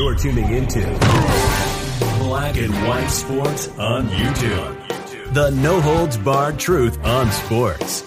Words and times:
You're 0.00 0.14
tuning 0.14 0.50
into 0.54 0.80
Black 2.20 2.56
and 2.56 2.72
White 2.88 3.08
Sports 3.08 3.68
on 3.76 4.08
YouTube. 4.08 5.34
The 5.34 5.50
no 5.50 5.78
holds 5.78 6.16
barred 6.16 6.58
truth 6.58 6.98
on 7.04 7.30
sports. 7.30 8.00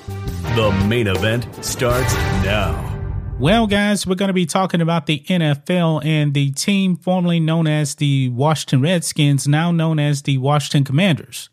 The 0.55 0.71
main 0.87 1.05
event 1.05 1.47
starts 1.63 2.11
now. 2.43 3.35
Well, 3.37 3.67
guys, 3.67 4.07
we're 4.07 4.15
going 4.15 4.29
to 4.29 4.33
be 4.33 4.47
talking 4.47 4.81
about 4.81 5.05
the 5.05 5.19
NFL 5.19 6.03
and 6.03 6.33
the 6.33 6.49
team 6.53 6.95
formerly 6.95 7.39
known 7.39 7.67
as 7.67 7.93
the 7.93 8.29
Washington 8.29 8.81
Redskins, 8.81 9.47
now 9.47 9.71
known 9.71 9.99
as 9.99 10.23
the 10.23 10.39
Washington 10.39 10.85
Commanders. 10.85 11.51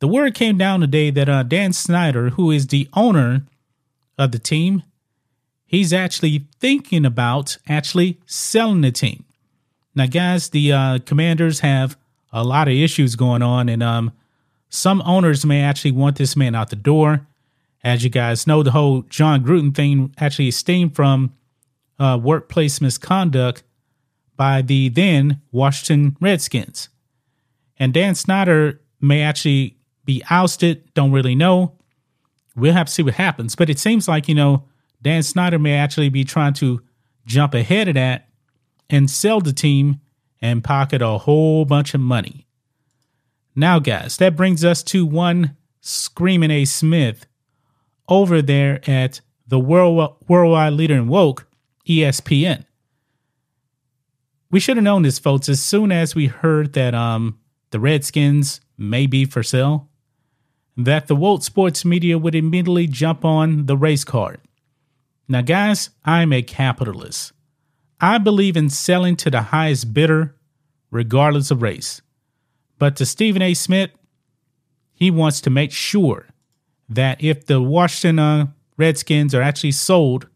The 0.00 0.08
word 0.08 0.34
came 0.34 0.58
down 0.58 0.80
today 0.80 1.10
that 1.12 1.28
uh, 1.30 1.42
Dan 1.42 1.72
Snyder, 1.72 2.28
who 2.28 2.50
is 2.50 2.66
the 2.66 2.86
owner 2.92 3.46
of 4.18 4.30
the 4.30 4.38
team, 4.38 4.82
he's 5.64 5.94
actually 5.94 6.44
thinking 6.60 7.06
about 7.06 7.56
actually 7.66 8.20
selling 8.26 8.82
the 8.82 8.92
team. 8.92 9.24
Now, 9.98 10.06
guys, 10.06 10.50
the 10.50 10.72
uh, 10.72 10.98
Commanders 11.00 11.58
have 11.58 11.98
a 12.32 12.44
lot 12.44 12.68
of 12.68 12.74
issues 12.74 13.16
going 13.16 13.42
on, 13.42 13.68
and 13.68 13.82
um, 13.82 14.12
some 14.68 15.02
owners 15.04 15.44
may 15.44 15.60
actually 15.60 15.90
want 15.90 16.16
this 16.16 16.36
man 16.36 16.54
out 16.54 16.70
the 16.70 16.76
door. 16.76 17.26
As 17.82 18.04
you 18.04 18.08
guys 18.08 18.46
know, 18.46 18.62
the 18.62 18.70
whole 18.70 19.02
Jon 19.02 19.42
Gruden 19.44 19.74
thing 19.74 20.14
actually 20.16 20.52
stemmed 20.52 20.94
from 20.94 21.34
uh, 21.98 22.16
workplace 22.22 22.80
misconduct 22.80 23.64
by 24.36 24.62
the 24.62 24.88
then 24.88 25.40
Washington 25.50 26.16
Redskins. 26.20 26.90
And 27.76 27.92
Dan 27.92 28.14
Snyder 28.14 28.80
may 29.00 29.22
actually 29.22 29.78
be 30.04 30.22
ousted, 30.30 30.94
don't 30.94 31.10
really 31.10 31.34
know. 31.34 31.72
We'll 32.54 32.72
have 32.72 32.86
to 32.86 32.92
see 32.92 33.02
what 33.02 33.14
happens. 33.14 33.56
But 33.56 33.68
it 33.68 33.80
seems 33.80 34.06
like, 34.06 34.28
you 34.28 34.36
know, 34.36 34.62
Dan 35.02 35.24
Snyder 35.24 35.58
may 35.58 35.74
actually 35.74 36.08
be 36.08 36.22
trying 36.22 36.54
to 36.54 36.82
jump 37.26 37.52
ahead 37.52 37.88
of 37.88 37.94
that 37.94 38.27
and 38.90 39.10
sell 39.10 39.40
the 39.40 39.52
team 39.52 40.00
and 40.40 40.64
pocket 40.64 41.02
a 41.02 41.18
whole 41.18 41.64
bunch 41.64 41.94
of 41.94 42.00
money. 42.00 42.46
Now, 43.54 43.78
guys, 43.78 44.16
that 44.18 44.36
brings 44.36 44.64
us 44.64 44.82
to 44.84 45.04
one 45.04 45.56
Screaming 45.80 46.50
A. 46.50 46.64
Smith 46.64 47.26
over 48.08 48.40
there 48.40 48.80
at 48.88 49.20
the 49.46 49.58
world, 49.58 50.16
worldwide 50.28 50.74
leader 50.74 50.94
in 50.94 51.08
woke, 51.08 51.46
ESPN. 51.86 52.64
We 54.50 54.60
should 54.60 54.76
have 54.76 54.84
known 54.84 55.02
this, 55.02 55.18
folks, 55.18 55.48
as 55.48 55.62
soon 55.62 55.92
as 55.92 56.14
we 56.14 56.26
heard 56.26 56.72
that 56.74 56.94
um, 56.94 57.38
the 57.70 57.80
Redskins 57.80 58.60
may 58.76 59.06
be 59.06 59.24
for 59.24 59.42
sale, 59.42 59.88
that 60.76 61.06
the 61.06 61.16
woke 61.16 61.42
sports 61.42 61.84
media 61.84 62.16
would 62.16 62.34
immediately 62.34 62.86
jump 62.86 63.24
on 63.24 63.66
the 63.66 63.76
race 63.76 64.04
card. 64.04 64.40
Now, 65.26 65.42
guys, 65.42 65.90
I'm 66.04 66.32
a 66.32 66.42
capitalist. 66.42 67.32
I 68.00 68.18
believe 68.18 68.56
in 68.56 68.70
selling 68.70 69.16
to 69.16 69.30
the 69.30 69.42
highest 69.42 69.92
bidder, 69.92 70.34
regardless 70.90 71.50
of 71.50 71.62
race. 71.62 72.00
But 72.78 72.96
to 72.96 73.06
Stephen 73.06 73.42
A. 73.42 73.54
Smith, 73.54 73.90
he 74.94 75.10
wants 75.10 75.40
to 75.42 75.50
make 75.50 75.72
sure 75.72 76.26
that 76.88 77.22
if 77.22 77.46
the 77.46 77.60
Washington 77.60 78.18
uh, 78.18 78.46
Redskins 78.76 79.34
are 79.34 79.42
actually 79.42 79.72
sold, 79.72 80.28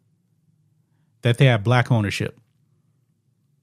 that 1.22 1.38
they 1.38 1.46
have 1.46 1.62
black 1.62 1.90
ownership. 1.90 2.38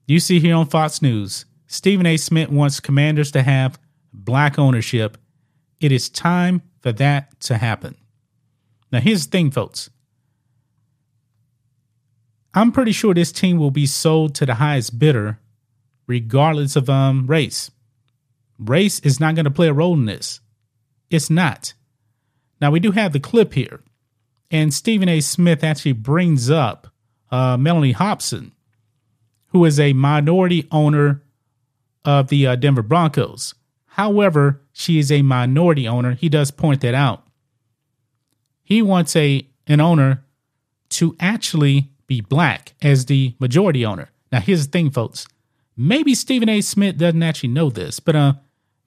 You 0.06 0.18
see 0.18 0.40
here 0.40 0.56
on 0.56 0.66
Fox 0.66 1.02
News, 1.02 1.44
Stephen 1.66 2.06
A. 2.06 2.16
Smith 2.16 2.48
wants 2.48 2.80
commanders 2.80 3.30
to 3.32 3.42
have 3.42 3.78
black 4.12 4.58
ownership. 4.58 5.18
It 5.78 5.92
is 5.92 6.08
time 6.08 6.62
for 6.80 6.92
that 6.92 7.38
to 7.42 7.58
happen. 7.58 7.96
Now, 8.90 9.00
here's 9.00 9.26
the 9.26 9.30
thing, 9.30 9.50
folks. 9.50 9.90
I'm 12.54 12.72
pretty 12.72 12.92
sure 12.92 13.14
this 13.14 13.32
team 13.32 13.58
will 13.58 13.70
be 13.70 13.86
sold 13.86 14.34
to 14.36 14.46
the 14.46 14.54
highest 14.54 14.98
bidder, 14.98 15.38
regardless 16.06 16.76
of 16.76 16.90
um 16.90 17.26
race. 17.26 17.70
Race 18.58 19.00
is 19.00 19.20
not 19.20 19.34
going 19.34 19.44
to 19.44 19.50
play 19.50 19.68
a 19.68 19.72
role 19.72 19.94
in 19.94 20.04
this. 20.04 20.40
It's 21.08 21.30
not. 21.30 21.72
Now 22.60 22.70
we 22.70 22.80
do 22.80 22.90
have 22.90 23.12
the 23.12 23.20
clip 23.20 23.54
here, 23.54 23.80
and 24.50 24.74
Stephen 24.74 25.08
A. 25.08 25.20
Smith 25.20 25.64
actually 25.64 25.92
brings 25.92 26.50
up 26.50 26.88
uh, 27.30 27.56
Mellody 27.56 27.94
Hobson, 27.94 28.52
who 29.48 29.64
is 29.64 29.80
a 29.80 29.92
minority 29.92 30.68
owner 30.70 31.22
of 32.04 32.28
the 32.28 32.46
uh, 32.46 32.56
Denver 32.56 32.82
Broncos. 32.82 33.54
However, 33.86 34.60
she 34.72 34.98
is 34.98 35.10
a 35.10 35.22
minority 35.22 35.86
owner. 35.86 36.14
He 36.14 36.28
does 36.28 36.50
point 36.50 36.80
that 36.82 36.94
out. 36.94 37.26
He 38.62 38.82
wants 38.82 39.16
a 39.16 39.46
an 39.66 39.80
owner 39.80 40.24
to 40.90 41.16
actually 41.20 41.90
be 42.10 42.20
black 42.20 42.74
as 42.82 43.06
the 43.06 43.36
majority 43.38 43.86
owner. 43.86 44.10
Now, 44.32 44.40
here's 44.40 44.66
the 44.66 44.70
thing, 44.72 44.90
folks. 44.90 45.28
Maybe 45.76 46.12
Stephen 46.16 46.48
A. 46.48 46.60
Smith 46.60 46.98
doesn't 46.98 47.22
actually 47.22 47.50
know 47.50 47.70
this, 47.70 48.00
but 48.00 48.16
uh, 48.16 48.32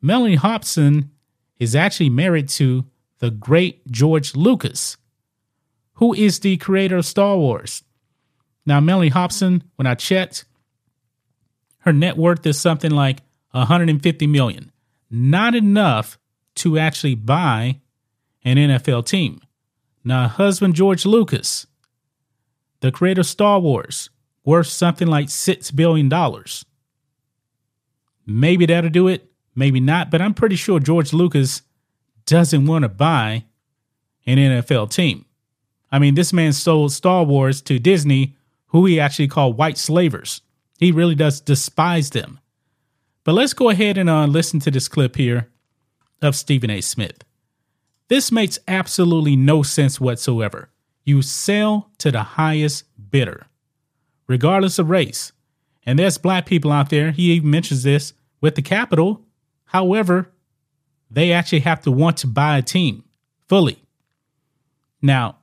Mellody 0.04 0.36
Hobson 0.36 1.10
is 1.58 1.74
actually 1.74 2.10
married 2.10 2.50
to 2.50 2.86
the 3.20 3.32
great 3.32 3.90
George 3.90 4.36
Lucas, 4.36 4.98
who 5.94 6.14
is 6.14 6.42
the 6.42 6.58
creator 6.58 6.98
of 6.98 7.06
Star 7.06 7.38
Wars. 7.38 7.84
Now, 8.66 8.82
Melanie 8.82 9.08
Hobson, 9.08 9.64
when 9.78 9.88
I 9.88 9.96
checked, 9.96 10.44
her 11.80 11.94
net 11.94 12.18
worth 12.18 12.46
is 12.46 12.60
something 12.60 12.92
like 12.92 13.22
150 13.52 14.28
million. 14.28 14.70
Not 15.10 15.56
enough 15.56 16.20
to 16.56 16.78
actually 16.78 17.16
buy 17.16 17.80
an 18.44 18.58
NFL 18.58 19.06
team. 19.06 19.40
Now, 20.04 20.28
husband 20.28 20.76
George 20.76 21.06
Lucas, 21.06 21.68
the 22.84 22.92
creator 22.92 23.22
of 23.22 23.26
Star 23.26 23.62
Wars, 23.62 24.10
worth 24.44 24.68
something 24.68 25.08
like 25.08 25.28
$6 25.28 25.74
billion. 25.74 26.12
Maybe 28.26 28.66
that'll 28.66 28.90
do 28.90 29.08
it, 29.08 29.32
maybe 29.56 29.80
not, 29.80 30.12
but 30.12 30.22
I'm 30.22 30.34
pretty 30.34 30.58
sure 30.58 30.82
George 30.82 31.14
Lucas 31.14 31.62
doesn't 32.26 32.66
want 32.66 32.84
to 32.84 32.90
buy 32.90 33.46
an 34.26 34.38
NFL 34.38 34.92
team. 34.92 35.24
I 35.94 36.00
mean, 36.00 36.16
this 36.16 36.34
man 36.34 36.52
sold 36.52 36.92
Star 36.92 37.24
Wars 37.24 37.62
to 37.62 37.80
Disney, 37.80 38.36
who 38.68 38.86
he 38.86 39.00
actually 39.00 39.30
called 39.30 39.58
white 39.58 39.78
slavers. 39.78 40.42
He 40.78 40.92
really 40.92 41.16
does 41.16 41.40
despise 41.40 42.10
them. 42.10 42.42
But 43.24 43.36
let's 43.36 43.54
go 43.54 43.70
ahead 43.70 43.98
and 43.98 44.10
uh, 44.10 44.26
listen 44.26 44.60
to 44.60 44.72
this 44.72 44.90
clip 44.90 45.16
here 45.16 45.50
of 46.22 46.36
Stephen 46.36 46.70
A. 46.70 46.82
Smith. 46.82 47.24
This 48.10 48.30
makes 48.30 48.60
absolutely 48.68 49.38
no 49.38 49.64
sense 49.64 50.02
whatsoever. 50.02 50.68
You 51.04 51.22
sell 51.22 51.92
to 52.00 52.12
the 52.12 52.24
highest 52.24 52.86
bidder, 53.12 53.48
regardless 54.28 54.80
of 54.80 54.90
race. 54.90 55.32
And 55.86 56.00
there's 56.00 56.18
black 56.18 56.46
people 56.46 56.72
out 56.72 56.90
there, 56.90 57.12
he 57.12 57.34
even 57.34 57.50
mentions 57.50 57.84
this 57.84 58.14
with 58.40 58.56
the 58.56 58.62
capital. 58.62 59.22
However, 59.66 60.32
they 61.12 61.32
actually 61.32 61.60
have 61.60 61.82
to 61.82 61.92
want 61.92 62.18
to 62.18 62.28
buy 62.28 62.58
a 62.58 62.62
team 62.62 63.04
fully. 63.48 63.84
Now, 65.02 65.38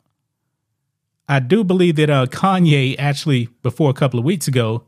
I 1.29 1.39
do 1.39 1.63
believe 1.63 1.97
that 1.97 2.11
uh, 2.11 2.27
Kanye 2.27 2.97
actually, 2.99 3.49
before 3.63 3.91
a 3.91 3.95
couple 3.95 4.19
of 4.19 4.25
weeks 4.25 4.49
ago, 4.49 4.85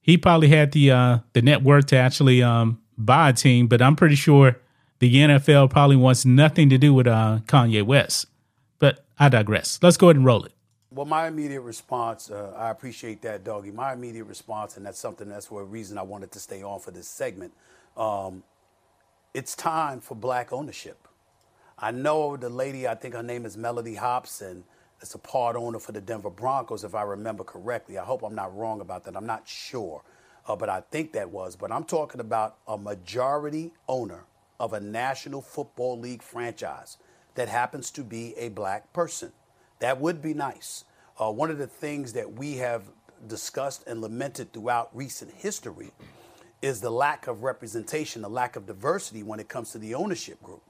he 0.00 0.16
probably 0.16 0.48
had 0.48 0.72
the 0.72 0.90
uh, 0.90 1.18
the 1.34 1.42
net 1.42 1.62
worth 1.62 1.86
to 1.86 1.96
actually 1.96 2.42
um, 2.42 2.80
buy 2.96 3.28
a 3.28 3.32
team, 3.32 3.68
but 3.68 3.82
I'm 3.82 3.94
pretty 3.94 4.14
sure 4.14 4.58
the 4.98 5.14
NFL 5.14 5.70
probably 5.70 5.96
wants 5.96 6.24
nothing 6.24 6.70
to 6.70 6.78
do 6.78 6.92
with 6.92 7.06
uh, 7.06 7.40
Kanye 7.44 7.84
West. 7.84 8.26
I 9.18 9.28
digress. 9.28 9.80
Let's 9.82 9.96
go 9.96 10.08
ahead 10.08 10.16
and 10.16 10.24
roll 10.24 10.44
it. 10.44 10.52
Well, 10.90 11.06
my 11.06 11.26
immediate 11.26 11.60
response, 11.62 12.30
uh, 12.30 12.54
I 12.56 12.70
appreciate 12.70 13.20
that, 13.22 13.44
doggy. 13.44 13.72
My 13.72 13.92
immediate 13.92 14.24
response, 14.24 14.76
and 14.76 14.86
that's 14.86 14.98
something 14.98 15.28
that's 15.28 15.46
for 15.46 15.60
a 15.60 15.64
reason 15.64 15.98
I 15.98 16.02
wanted 16.02 16.32
to 16.32 16.38
stay 16.38 16.62
on 16.62 16.80
for 16.80 16.92
this 16.92 17.08
segment. 17.08 17.52
Um, 17.96 18.42
it's 19.34 19.54
time 19.54 20.00
for 20.00 20.14
black 20.14 20.52
ownership. 20.52 21.08
I 21.78 21.90
know 21.90 22.36
the 22.36 22.48
lady, 22.48 22.88
I 22.88 22.94
think 22.94 23.14
her 23.14 23.22
name 23.22 23.44
is 23.44 23.56
Mellody 23.56 23.96
Hobson, 23.96 24.64
is 25.00 25.14
a 25.14 25.18
part 25.18 25.56
owner 25.56 25.78
for 25.78 25.92
the 25.92 26.00
Denver 26.00 26.30
Broncos, 26.30 26.84
if 26.84 26.94
I 26.94 27.02
remember 27.02 27.44
correctly. 27.44 27.98
I 27.98 28.04
hope 28.04 28.22
I'm 28.22 28.34
not 28.34 28.56
wrong 28.56 28.80
about 28.80 29.04
that. 29.04 29.16
I'm 29.16 29.26
not 29.26 29.46
sure, 29.46 30.02
uh, 30.46 30.56
but 30.56 30.68
I 30.68 30.80
think 30.90 31.12
that 31.12 31.30
was. 31.30 31.54
But 31.54 31.70
I'm 31.70 31.84
talking 31.84 32.20
about 32.20 32.56
a 32.66 32.78
majority 32.78 33.74
owner 33.88 34.24
of 34.58 34.72
a 34.72 34.80
National 34.80 35.42
Football 35.42 35.98
League 36.00 36.22
franchise 36.22 36.96
that 37.38 37.48
happens 37.48 37.92
to 37.92 38.02
be 38.02 38.34
a 38.36 38.48
black 38.48 38.92
person. 38.92 39.30
That 39.78 40.00
would 40.00 40.20
be 40.20 40.34
nice. 40.34 40.82
Uh, 41.20 41.30
one 41.30 41.52
of 41.52 41.58
the 41.58 41.68
things 41.68 42.12
that 42.14 42.32
we 42.32 42.56
have 42.56 42.82
discussed 43.28 43.86
and 43.86 44.00
lamented 44.00 44.52
throughout 44.52 44.90
recent 44.92 45.30
history 45.30 45.92
is 46.62 46.80
the 46.80 46.90
lack 46.90 47.28
of 47.28 47.44
representation, 47.44 48.22
the 48.22 48.28
lack 48.28 48.56
of 48.56 48.66
diversity 48.66 49.22
when 49.22 49.38
it 49.38 49.48
comes 49.48 49.70
to 49.70 49.78
the 49.78 49.94
ownership 49.94 50.42
group. 50.42 50.62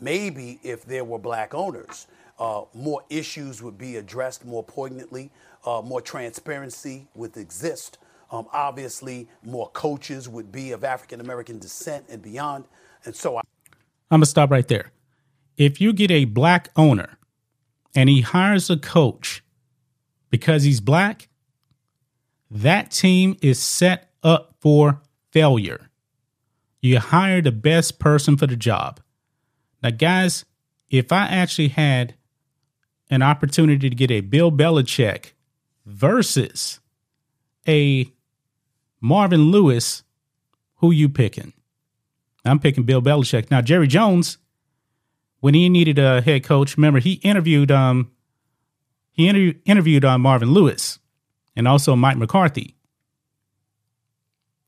Maybe 0.00 0.60
if 0.62 0.86
there 0.86 1.04
were 1.04 1.18
black 1.18 1.52
owners, 1.52 2.06
uh, 2.38 2.62
more 2.72 3.02
issues 3.10 3.62
would 3.62 3.76
be 3.76 3.96
addressed 3.96 4.46
more 4.46 4.64
poignantly, 4.64 5.30
uh, 5.66 5.82
more 5.82 6.00
transparency 6.00 7.06
would 7.14 7.36
exist. 7.36 7.98
Um, 8.30 8.46
obviously, 8.50 9.28
more 9.42 9.68
coaches 9.74 10.26
would 10.26 10.50
be 10.50 10.72
of 10.72 10.84
African 10.84 11.20
American 11.20 11.58
descent 11.58 12.06
and 12.08 12.22
beyond. 12.22 12.64
And 13.04 13.14
so 13.14 13.36
I- 13.36 13.42
I'm 14.10 14.20
going 14.20 14.22
to 14.22 14.26
stop 14.26 14.50
right 14.50 14.66
there. 14.66 14.90
If 15.56 15.80
you 15.80 15.92
get 15.92 16.10
a 16.10 16.24
black 16.24 16.70
owner 16.76 17.18
and 17.94 18.08
he 18.08 18.22
hires 18.22 18.70
a 18.70 18.76
coach 18.76 19.42
because 20.30 20.64
he's 20.64 20.80
black, 20.80 21.28
that 22.50 22.90
team 22.90 23.36
is 23.40 23.58
set 23.58 24.10
up 24.22 24.54
for 24.60 25.00
failure. 25.30 25.90
You 26.80 26.98
hire 26.98 27.40
the 27.40 27.52
best 27.52 27.98
person 27.98 28.36
for 28.36 28.46
the 28.46 28.56
job. 28.56 29.00
Now, 29.82 29.90
guys, 29.90 30.44
if 30.90 31.12
I 31.12 31.26
actually 31.26 31.68
had 31.68 32.14
an 33.10 33.22
opportunity 33.22 33.88
to 33.88 33.96
get 33.96 34.10
a 34.10 34.20
Bill 34.20 34.50
Belichick 34.50 35.32
versus 35.86 36.80
a 37.66 38.10
Marvin 39.00 39.50
Lewis, 39.50 40.02
who 40.76 40.90
you 40.90 41.08
picking? 41.08 41.52
I'm 42.44 42.58
picking 42.58 42.84
Bill 42.84 43.02
Belichick. 43.02 43.50
Now, 43.50 43.60
Jerry 43.60 43.86
Jones, 43.86 44.38
when 45.44 45.52
he 45.52 45.68
needed 45.68 45.98
a 45.98 46.22
head 46.22 46.42
coach, 46.42 46.74
remember 46.78 46.98
he 47.00 47.20
interviewed 47.22 47.70
um 47.70 48.10
he 49.12 49.28
inter- 49.28 49.58
interviewed 49.66 50.02
uh, 50.02 50.16
Marvin 50.16 50.52
Lewis 50.52 50.98
and 51.54 51.68
also 51.68 51.94
Mike 51.94 52.16
McCarthy. 52.16 52.76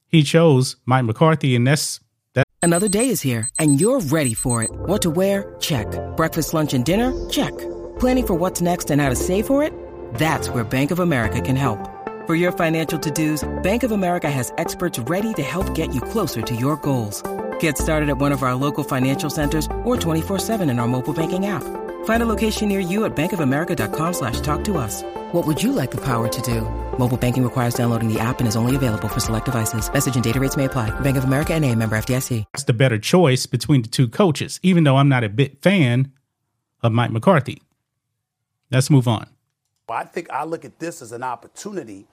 He 0.07 0.23
chose 0.23 0.77
Mike 0.85 1.07
McCarthy, 1.07 1.57
and 1.57 1.67
that's 1.67 2.01
that. 2.35 2.45
Another 2.61 2.89
day 2.89 3.09
is 3.09 3.23
here, 3.23 3.49
and 3.59 3.81
you're 3.81 4.01
ready 4.01 4.35
for 4.35 4.63
it. 4.63 4.71
What 4.71 5.01
to 5.03 5.09
wear? 5.09 5.57
Check. 5.61 5.87
Breakfast, 6.15 6.53
lunch, 6.53 6.75
and 6.75 6.85
dinner? 6.85 7.11
Check. 7.31 7.57
Planning 7.99 8.27
for 8.27 8.35
what's 8.35 8.61
next 8.61 8.91
and 8.91 9.01
how 9.01 9.09
to 9.09 9.17
save 9.17 9.47
for 9.47 9.63
it? 9.63 9.73
That's 10.15 10.51
where 10.51 10.63
Bank 10.63 10.91
of 10.91 10.99
America 10.99 11.41
can 11.41 11.57
help. 11.57 11.79
For 12.27 12.35
your 12.35 12.53
financial 12.53 12.99
to-dos, 12.99 13.49
Bank 13.63 13.83
of 13.83 13.93
America 13.93 14.31
has 14.31 14.53
experts 14.59 14.99
ready 14.99 15.33
to 15.35 15.43
help 15.43 15.75
get 15.75 15.95
you 15.95 16.03
closer 16.03 16.43
to 16.43 16.55
your 16.55 16.77
goals. 16.77 17.23
Get 17.61 17.79
started 17.79 18.09
at 18.09 18.19
one 18.19 18.33
of 18.33 18.43
our 18.43 18.57
local 18.57 18.83
financial 18.83 19.31
centers 19.31 19.67
or 19.85 19.97
24-7 19.97 20.69
in 20.69 20.81
our 20.81 20.89
mobile 20.89 21.15
banking 21.15 21.47
app. 21.47 21.63
Find 22.05 22.23
a 22.23 22.27
location 22.27 22.69
near 22.69 22.81
you 22.81 23.05
at 23.05 23.15
bankofamerica.com 23.15 24.13
slash 24.13 24.41
talk 24.41 24.65
to 24.65 24.77
us. 24.79 25.05
What 25.33 25.47
would 25.47 25.63
you 25.63 25.73
like 25.73 25.93
the 25.93 26.05
power 26.05 26.27
to 26.27 26.43
do? 26.43 26.63
Mobile 26.99 27.17
banking 27.17 27.45
requires 27.45 27.75
downloading 27.75 28.13
the 28.13 28.19
app 28.19 28.41
and 28.41 28.49
is 28.49 28.57
only 28.57 28.75
available 28.75 29.07
for 29.09 29.21
select 29.21 29.45
devices. 29.45 29.93
Message 29.93 30.17
and 30.17 30.25
data 30.25 30.41
rates 30.41 30.57
may 30.57 30.65
apply. 30.65 30.91
Bank 31.01 31.17
of 31.17 31.25
America 31.25 31.55
and 31.55 31.65
a 31.65 31.73
member 31.73 31.97
FDIC. 31.97 32.45
It's 32.55 32.65
the 32.65 32.73
better 32.73 32.99
choice 32.99 33.47
between 33.47 33.83
the 33.83 33.89
two 33.89 34.09
coaches, 34.09 34.59
even 34.63 34.85
though 34.85 34.97
I'm 34.97 35.09
not 35.09 35.25
a 35.25 35.29
big 35.29 35.61
fan 35.63 36.13
of 36.83 36.93
Mike 36.93 37.11
McCarthy. 37.11 37.63
Let's 38.71 38.91
move 38.91 39.07
on. 39.07 39.29
I 39.89 40.05
think 40.05 40.31
I 40.31 40.45
look 40.45 40.65
at 40.65 40.81
this 40.81 41.01
as 41.01 41.13
an 41.13 41.23
opportunity 41.23 42.07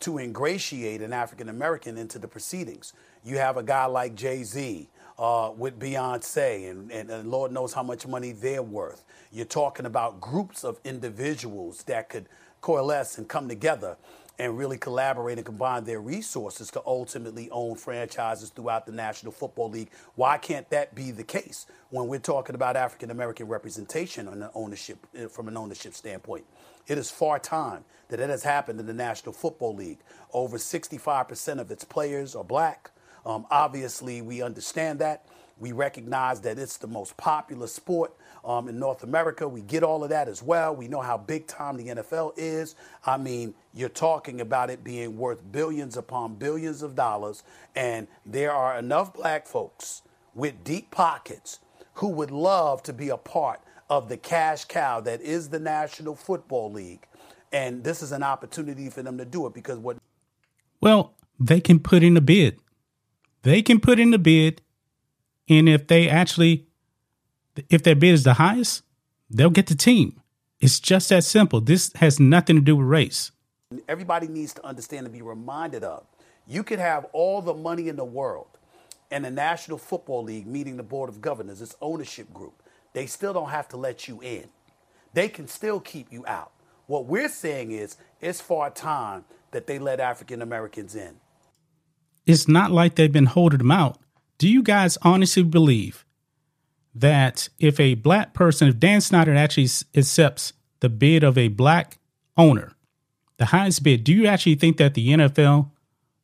to 0.00 0.18
ingratiate 0.18 1.02
an 1.02 1.12
African 1.12 1.48
American 1.48 1.98
into 1.98 2.18
the 2.18 2.28
proceedings. 2.28 2.92
You 3.24 3.38
have 3.38 3.56
a 3.56 3.62
guy 3.62 3.84
like 3.86 4.14
Jay 4.14 4.42
Z 4.42 4.88
uh, 5.18 5.52
with 5.56 5.78
Beyonce, 5.78 6.70
and, 6.70 6.90
and, 6.90 7.10
and 7.10 7.30
Lord 7.30 7.52
knows 7.52 7.74
how 7.74 7.82
much 7.82 8.06
money 8.06 8.32
they're 8.32 8.62
worth. 8.62 9.04
You're 9.30 9.44
talking 9.44 9.86
about 9.86 10.20
groups 10.20 10.64
of 10.64 10.80
individuals 10.84 11.82
that 11.84 12.08
could 12.08 12.26
coalesce 12.62 13.18
and 13.18 13.28
come 13.28 13.48
together 13.48 13.96
and 14.38 14.56
really 14.56 14.78
collaborate 14.78 15.38
and 15.38 15.44
combine 15.44 15.84
their 15.84 16.00
resources 16.00 16.70
to 16.70 16.82
ultimately 16.86 17.48
own 17.50 17.76
franchises 17.76 18.50
throughout 18.50 18.86
the 18.86 18.92
National 18.92 19.32
Football 19.32 19.70
League. 19.70 19.90
Why 20.14 20.38
can't 20.38 20.68
that 20.70 20.94
be 20.94 21.10
the 21.10 21.24
case 21.24 21.66
when 21.90 22.06
we're 22.08 22.20
talking 22.20 22.54
about 22.54 22.76
African 22.76 23.10
American 23.10 23.48
representation 23.48 24.28
on 24.28 24.48
ownership 24.54 25.06
eh, 25.14 25.26
from 25.26 25.48
an 25.48 25.56
ownership 25.56 25.94
standpoint? 25.94 26.44
It 26.86 26.98
is 26.98 27.10
far 27.10 27.38
time 27.38 27.84
that 28.08 28.20
it 28.20 28.30
has 28.30 28.42
happened 28.42 28.80
in 28.80 28.86
the 28.86 28.94
National 28.94 29.32
Football 29.32 29.74
League. 29.74 29.98
Over 30.32 30.58
65% 30.58 31.60
of 31.60 31.70
its 31.70 31.84
players 31.84 32.34
are 32.34 32.44
black. 32.44 32.90
Um, 33.24 33.46
obviously, 33.50 34.22
we 34.22 34.42
understand 34.42 34.98
that. 35.00 35.26
We 35.58 35.72
recognize 35.72 36.40
that 36.40 36.58
it's 36.58 36.78
the 36.78 36.86
most 36.86 37.16
popular 37.18 37.66
sport 37.66 38.14
um, 38.44 38.68
in 38.68 38.78
North 38.78 39.02
America. 39.02 39.48
We 39.48 39.60
get 39.60 39.82
all 39.82 40.02
of 40.02 40.10
that 40.10 40.28
as 40.28 40.42
well. 40.42 40.74
We 40.74 40.88
know 40.88 41.00
how 41.00 41.18
big 41.18 41.46
time 41.46 41.76
the 41.76 41.86
NFL 41.86 42.34
is. 42.36 42.74
I 43.04 43.16
mean, 43.16 43.54
you're 43.74 43.88
talking 43.88 44.40
about 44.40 44.70
it 44.70 44.82
being 44.84 45.16
worth 45.16 45.40
billions 45.52 45.96
upon 45.96 46.34
billions 46.36 46.82
of 46.82 46.94
dollars, 46.94 47.42
and 47.74 48.06
there 48.24 48.52
are 48.52 48.78
enough 48.78 49.14
black 49.14 49.46
folks 49.46 50.02
with 50.34 50.64
deep 50.64 50.90
pockets 50.90 51.60
who 51.94 52.08
would 52.08 52.30
love 52.30 52.82
to 52.84 52.92
be 52.92 53.08
a 53.08 53.16
part 53.16 53.60
of 53.88 54.08
the 54.08 54.16
cash 54.16 54.64
cow 54.64 55.00
that 55.00 55.20
is 55.20 55.48
the 55.48 55.58
National 55.58 56.14
Football 56.14 56.72
League. 56.72 57.06
And 57.52 57.82
this 57.82 58.00
is 58.02 58.12
an 58.12 58.22
opportunity 58.22 58.88
for 58.88 59.02
them 59.02 59.18
to 59.18 59.24
do 59.24 59.46
it 59.46 59.54
because 59.54 59.78
what. 59.78 59.98
Well, 60.80 61.14
they 61.38 61.60
can 61.60 61.80
put 61.80 62.02
in 62.02 62.16
a 62.16 62.20
bid. 62.20 62.60
They 63.42 63.62
can 63.62 63.80
put 63.80 63.98
in 63.98 64.14
a 64.14 64.18
bid, 64.18 64.62
and 65.48 65.68
if 65.68 65.88
they 65.88 66.08
actually, 66.08 66.68
if 67.68 67.82
their 67.82 67.94
bid 67.94 68.14
is 68.14 68.24
the 68.24 68.34
highest, 68.34 68.82
they'll 69.28 69.50
get 69.50 69.66
the 69.66 69.74
team. 69.74 70.20
It's 70.60 70.78
just 70.78 71.08
that 71.08 71.24
simple. 71.24 71.60
This 71.60 71.92
has 71.94 72.20
nothing 72.20 72.56
to 72.56 72.62
do 72.62 72.76
with 72.76 72.86
race. 72.86 73.32
Everybody 73.88 74.28
needs 74.28 74.52
to 74.54 74.66
understand 74.66 75.06
and 75.06 75.14
be 75.14 75.22
reminded 75.22 75.84
of. 75.84 76.04
You 76.46 76.62
could 76.62 76.78
have 76.78 77.06
all 77.12 77.40
the 77.40 77.54
money 77.54 77.88
in 77.88 77.96
the 77.96 78.04
world, 78.04 78.58
and 79.10 79.24
the 79.24 79.30
National 79.30 79.78
Football 79.78 80.24
League 80.24 80.46
meeting 80.46 80.76
the 80.76 80.82
Board 80.82 81.08
of 81.08 81.20
Governors, 81.20 81.62
its 81.62 81.76
ownership 81.80 82.32
group, 82.32 82.62
they 82.92 83.06
still 83.06 83.32
don't 83.32 83.50
have 83.50 83.68
to 83.68 83.76
let 83.76 84.08
you 84.08 84.20
in. 84.20 84.48
They 85.14 85.28
can 85.28 85.48
still 85.48 85.80
keep 85.80 86.12
you 86.12 86.24
out. 86.26 86.52
What 86.86 87.06
we're 87.06 87.28
saying 87.28 87.72
is 87.72 87.96
it's 88.20 88.40
far 88.40 88.70
time 88.70 89.24
that 89.52 89.66
they 89.66 89.78
let 89.78 90.00
African 90.00 90.42
Americans 90.42 90.94
in. 90.94 91.16
It's 92.26 92.48
not 92.48 92.70
like 92.70 92.96
they've 92.96 93.12
been 93.12 93.26
holding 93.26 93.58
them 93.58 93.70
out. 93.70 93.98
Do 94.38 94.48
you 94.48 94.62
guys 94.62 94.98
honestly 95.02 95.42
believe 95.42 96.04
that 96.94 97.48
if 97.58 97.78
a 97.78 97.94
black 97.94 98.34
person, 98.34 98.68
if 98.68 98.78
Dan 98.78 99.00
Snyder 99.00 99.34
actually 99.34 99.68
accepts 99.94 100.52
the 100.80 100.88
bid 100.88 101.22
of 101.22 101.38
a 101.38 101.48
black 101.48 101.98
owner, 102.36 102.72
the 103.36 103.46
highest 103.46 103.82
bid, 103.82 104.04
do 104.04 104.12
you 104.12 104.26
actually 104.26 104.56
think 104.56 104.76
that 104.78 104.94
the 104.94 105.08
NFL 105.08 105.70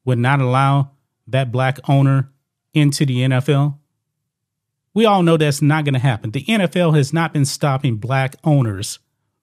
would 0.05 0.19
not 0.19 0.41
allow 0.41 0.91
that 1.27 1.53
black 1.53 1.79
owner 1.89 2.31
into 2.75 3.07
the 3.07 3.21
NFL? 3.21 3.79
We 4.93 5.05
all 5.05 5.23
know 5.23 5.37
that's 5.37 5.63
not 5.63 5.85
going 5.85 5.95
to 5.95 6.01
happen. 6.01 6.31
The 6.31 6.45
NFL 6.45 6.97
has 6.97 7.13
not 7.13 7.33
been 7.33 7.45
stopping 7.45 7.97
black 7.97 8.35
owners 8.45 8.99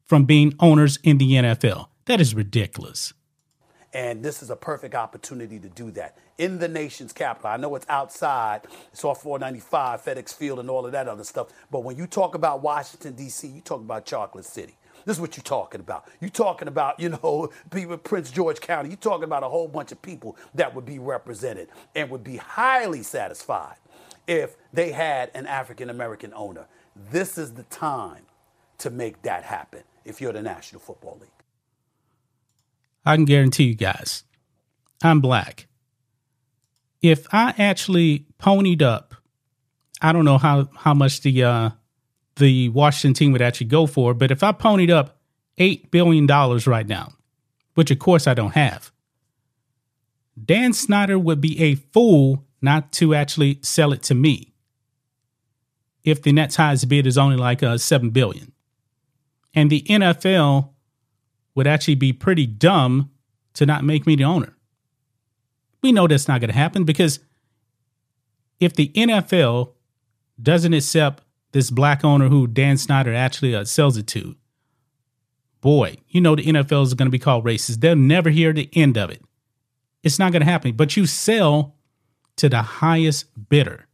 from 0.05 0.25
being 0.25 0.53
owners 0.59 0.98
in 1.03 1.17
the 1.19 1.31
NFL. 1.31 1.88
That 2.05 2.19
is 2.19 2.36
ridiculous. 2.36 3.13
And 3.93 4.23
this 4.23 4.41
is 4.41 4.50
a 4.50 4.55
perfect 4.55 4.95
opportunity 4.95 5.59
to 5.59 5.69
do 5.69 5.91
that 5.91 6.17
in 6.39 6.57
the 6.57 6.67
nation's 6.67 7.13
capital. 7.13 7.51
I 7.51 7.57
know 7.57 7.75
it's 7.75 7.85
outside, 7.88 8.62
it's 8.91 9.03
off 9.03 9.21
495, 9.21 10.01
FedEx 10.01 10.33
Field, 10.33 10.59
and 10.59 10.69
all 10.69 10.85
of 10.85 10.91
that 10.93 11.07
other 11.07 11.23
stuff. 11.23 11.50
But 11.69 11.81
when 11.81 11.95
you 11.95 12.07
talk 12.07 12.33
about 12.33 12.63
Washington, 12.63 13.13
D.C., 13.13 13.47
you 13.47 13.62
talk 13.62 13.81
about 13.81 14.05
Chocolate 14.05 14.45
City. 14.45 14.75
This 15.05 15.17
is 15.17 15.21
what 15.21 15.38
you're 15.38 15.43
talking 15.43 15.79
about. 15.81 16.07
You're 16.21 16.29
talking 16.29 16.67
about, 16.67 17.00
you 17.00 17.09
know, 17.09 17.51
people, 17.71 17.97
Prince 17.97 18.31
George 18.31 18.59
County. 18.62 18.89
You're 18.89 18.97
talking 18.97 19.25
about 19.25 19.43
a 19.43 19.50
whole 19.50 19.67
bunch 19.67 19.91
of 19.91 20.01
people 20.01 20.38
that 20.55 20.73
would 20.73 20.85
be 20.85 20.97
represented 20.97 21.69
and 21.95 22.09
would 22.09 22.23
be 22.23 22.38
highly 22.38 23.03
satisfied 23.03 23.75
if 24.27 24.55
they 24.71 24.91
had 24.91 25.29
an 25.35 25.45
African 25.45 25.89
American 25.89 26.33
owner. 26.33 26.65
This 27.12 27.38
is 27.38 27.53
the 27.53 27.63
time 27.63 28.23
to 28.79 28.89
make 28.89 29.21
that 29.23 29.43
happen 29.43 29.83
if 30.05 30.21
you're 30.21 30.33
the 30.33 30.41
National 30.41 30.79
Football 30.81 31.17
League. 31.21 31.42
I 33.05 33.15
can 33.15 33.25
guarantee 33.25 33.65
you 33.65 33.75
guys, 33.75 34.24
I'm 35.01 35.19
black. 35.19 35.67
If 37.01 37.27
I 37.33 37.53
actually 37.57 38.27
ponied 38.39 38.81
up, 38.81 39.13
I 40.01 40.13
don't 40.13 40.25
know 40.25 40.38
how, 40.38 40.69
how 40.75 40.93
much 40.93 41.22
the 41.22 41.43
uh, 41.43 41.69
the 42.38 42.69
Washington 42.69 43.13
team 43.13 43.31
would 43.31 43.41
actually 43.41 43.67
go 43.67 43.86
for, 43.86 44.13
but 44.13 44.31
if 44.31 44.41
I 44.41 44.51
ponied 44.51 44.89
up 44.89 45.19
eight 45.57 45.91
billion 45.91 46.25
dollars 46.25 46.65
right 46.65 46.88
now, 46.88 47.13
which 47.75 47.91
of 47.91 48.00
course 48.00 48.25
I 48.25 48.33
don't 48.33 48.53
have, 48.53 48.91
Dan 50.43 50.74
Snyder 50.74 51.19
would 51.19 51.41
be 51.41 51.62
a 51.62 51.75
fool 51.75 52.45
not 52.62 52.91
to 52.93 53.13
actually 53.13 53.60
sell 53.62 53.93
it 53.93 54.01
to 54.03 54.15
me. 54.15 54.53
If 56.03 56.22
the 56.22 56.31
net 56.31 56.55
highest 56.55 56.89
bid 56.89 57.05
is 57.05 57.17
only 57.17 57.38
like 57.38 57.62
uh, 57.62 57.77
seven 57.77 58.10
billion, 58.10 58.51
and 59.53 59.69
the 59.69 59.81
NFL 59.83 60.73
would 61.55 61.67
actually 61.67 61.95
be 61.95 62.13
pretty 62.13 62.45
dumb 62.45 63.12
to 63.53 63.65
not 63.65 63.83
make 63.83 64.07
me 64.07 64.15
the 64.15 64.24
owner. 64.24 64.55
We 65.81 65.91
know 65.91 66.07
that's 66.07 66.27
not 66.27 66.41
going 66.41 66.50
to 66.50 66.55
happen 66.55 66.83
because 66.86 67.19
if 68.60 68.74
the 68.74 68.89
NFL 68.89 69.74
doesn't 70.41 70.74
accept 70.74 71.24
this 71.51 71.69
black 71.69 72.03
owner 72.03 72.29
who 72.29 72.48
Dan 72.48 72.77
Snyder 72.77 73.13
actually 73.13 73.53
uh, 73.55 73.65
sells 73.65 73.98
it 73.98 74.07
to, 74.07 74.36
boy, 75.62 75.98
you 76.07 76.22
know 76.22 76.36
the 76.36 76.43
NFL 76.43 76.83
is 76.83 76.93
going 76.93 77.07
to 77.07 77.12
be 77.12 77.19
called 77.19 77.45
racist. 77.45 77.81
They'll 77.81 77.95
never 77.95 78.29
hear 78.29 78.53
the 78.53 78.69
end 78.74 78.98
of 78.98 79.10
it. 79.10 79.22
It's 80.01 80.19
not 80.19 80.31
going 80.31 80.41
to 80.41 80.50
happen. 80.50 80.75
But 80.75 80.98
you 80.98 81.05
sell 81.05 81.75
to 82.38 82.50
the 82.50 82.62
highest 82.62 83.25
bidder. 83.50 83.88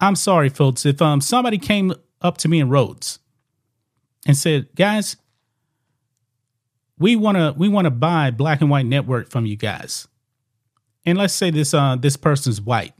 I'm 0.00 0.16
sorry, 0.16 0.48
folks. 0.48 0.86
If 0.86 1.00
um 1.02 1.20
somebody 1.20 1.58
came 1.58 1.92
up 2.20 2.38
to 2.38 2.48
me 2.48 2.60
in 2.60 2.68
Rhodes 2.68 3.18
and 4.26 4.36
said, 4.36 4.68
"Guys, 4.74 5.16
we 7.00 7.16
want 7.16 7.36
to 7.36 7.52
we 7.56 7.68
want 7.68 7.86
to 7.86 7.90
buy 7.90 8.30
Black 8.30 8.60
and 8.60 8.70
White 8.70 8.86
Network 8.86 9.28
from 9.28 9.46
you 9.46 9.56
guys," 9.56 10.06
and 11.04 11.18
let's 11.18 11.34
say 11.34 11.50
this 11.50 11.74
uh 11.74 11.96
this 11.96 12.16
person's 12.16 12.60
white, 12.60 12.94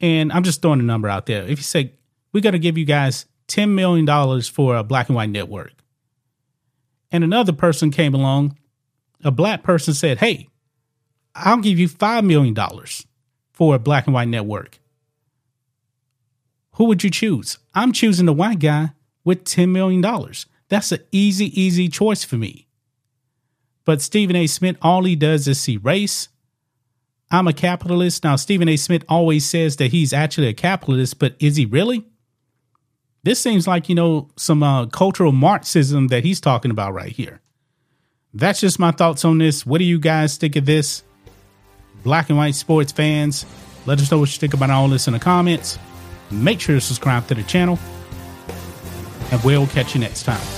and 0.00 0.32
I'm 0.32 0.44
just 0.44 0.62
throwing 0.62 0.80
a 0.80 0.84
number 0.84 1.08
out 1.08 1.26
there. 1.26 1.42
If 1.42 1.58
you 1.58 1.64
say 1.64 1.92
we're 2.32 2.40
going 2.40 2.54
to 2.54 2.58
give 2.58 2.78
you 2.78 2.86
guys 2.86 3.26
ten 3.46 3.74
million 3.74 4.06
dollars 4.06 4.48
for 4.48 4.76
a 4.76 4.82
Black 4.82 5.10
and 5.10 5.16
White 5.16 5.30
Network, 5.30 5.72
and 7.12 7.22
another 7.22 7.52
person 7.52 7.90
came 7.90 8.14
along, 8.14 8.56
a 9.22 9.30
black 9.30 9.62
person 9.62 9.92
said, 9.92 10.18
"Hey, 10.18 10.48
I'll 11.34 11.58
give 11.58 11.78
you 11.78 11.88
$5 11.88 12.24
million 12.24 12.56
for 13.52 13.74
a 13.74 13.78
black 13.78 14.06
and 14.06 14.14
white 14.14 14.28
network. 14.28 14.78
Who 16.72 16.84
would 16.84 17.02
you 17.02 17.10
choose? 17.10 17.58
I'm 17.74 17.92
choosing 17.92 18.26
the 18.26 18.32
white 18.32 18.60
guy 18.60 18.92
with 19.24 19.44
$10 19.44 19.70
million. 19.70 20.00
That's 20.68 20.92
an 20.92 21.00
easy, 21.12 21.60
easy 21.60 21.88
choice 21.88 22.24
for 22.24 22.36
me. 22.36 22.67
But 23.88 24.02
Stephen 24.02 24.36
A. 24.36 24.46
Smith, 24.46 24.76
all 24.82 25.04
he 25.04 25.16
does 25.16 25.48
is 25.48 25.58
see 25.58 25.78
race. 25.78 26.28
I'm 27.30 27.48
a 27.48 27.54
capitalist. 27.54 28.22
Now, 28.22 28.36
Stephen 28.36 28.68
A. 28.68 28.76
Smith 28.76 29.02
always 29.08 29.46
says 29.46 29.76
that 29.76 29.92
he's 29.92 30.12
actually 30.12 30.48
a 30.48 30.52
capitalist, 30.52 31.18
but 31.18 31.36
is 31.38 31.56
he 31.56 31.64
really? 31.64 32.04
This 33.22 33.40
seems 33.40 33.66
like, 33.66 33.88
you 33.88 33.94
know, 33.94 34.28
some 34.36 34.62
uh, 34.62 34.88
cultural 34.88 35.32
Marxism 35.32 36.08
that 36.08 36.22
he's 36.22 36.38
talking 36.38 36.70
about 36.70 36.92
right 36.92 37.12
here. 37.12 37.40
That's 38.34 38.60
just 38.60 38.78
my 38.78 38.90
thoughts 38.90 39.24
on 39.24 39.38
this. 39.38 39.64
What 39.64 39.78
do 39.78 39.84
you 39.84 39.98
guys 39.98 40.36
think 40.36 40.56
of 40.56 40.66
this? 40.66 41.02
black 42.02 42.28
and 42.28 42.36
white 42.36 42.56
sports 42.56 42.92
fans. 42.92 43.46
Let 43.86 44.02
us 44.02 44.10
know 44.10 44.18
what 44.18 44.30
you 44.30 44.38
think 44.38 44.52
about 44.52 44.68
all 44.68 44.88
this 44.88 45.06
in 45.06 45.14
the 45.14 45.18
comments. 45.18 45.78
Make 46.30 46.60
sure 46.60 46.74
to 46.74 46.80
subscribe 46.82 47.26
to 47.28 47.34
the 47.34 47.42
channel, 47.42 47.78
and 49.32 49.42
we'll 49.42 49.66
catch 49.68 49.94
you 49.94 50.00
next 50.02 50.24
time. 50.24 50.57